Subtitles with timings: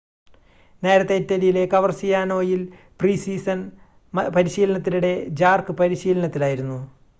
[0.83, 2.61] നേരത്തെ ഇറ്റലിയിലെ കവർസിയാനോയിൽ
[2.99, 3.61] പ്രീ-സീസൺ
[4.31, 6.79] പരിശീലനത്തിനിടെ ജാർക്ക് പരിശീലനത്തിലായിരുന്നു